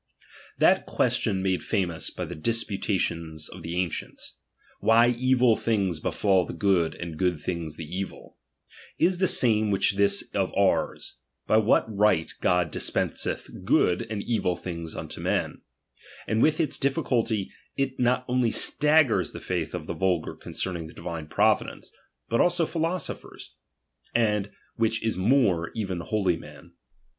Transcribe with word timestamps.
That 0.57 0.87
question 0.87 1.43
made 1.43 1.61
famous 1.61 2.09
by 2.09 2.25
the 2.25 2.33
disputa 2.35 2.93
n 2.93 2.97
tions 2.97 3.47
of 3.47 3.61
the 3.61 3.75
ancients: 3.75 4.39
why 4.79 5.09
evil 5.09 5.55
things 5.55 5.99
be/al 5.99 6.43
the 6.43 6.53
good, 6.53 6.95
and 6.95 7.19
good 7.19 7.39
things 7.39 7.77
the 7.77 7.85
evil: 7.85 8.39
is 8.97 9.19
the 9.19 9.27
same 9.27 9.69
with 9.69 9.87
this 9.95 10.23
of 10.33 10.51
ours; 10.57 11.17
by 11.45 11.57
what 11.57 11.85
right 11.95 12.33
God 12.41 12.71
dtapenseth 12.73 13.63
good 13.63 14.01
and 14.09 14.23
evil 14.23 14.55
things 14.55 14.95
unto 14.95 15.21
men; 15.21 15.61
and 16.25 16.41
with 16.41 16.59
its 16.59 16.79
difficulty 16.79 17.51
it 17.77 17.99
not 17.99 18.25
only 18.27 18.49
staggers 18.49 19.33
the 19.33 19.39
faith 19.39 19.75
of 19.75 19.85
the 19.85 19.93
vulgar 19.93 20.33
con 20.35 20.53
cerning 20.53 20.87
the 20.87 20.95
divine 20.95 21.27
Providence, 21.27 21.91
but 22.27 22.41
also 22.41 22.65
philoso 22.65 23.13
phers, 23.21 23.49
and 24.15 24.49
which 24.77 25.03
is 25.03 25.15
more, 25.15 25.69
even 25.75 26.01
of 26.01 26.07
holy 26.07 26.37
men. 26.37 26.71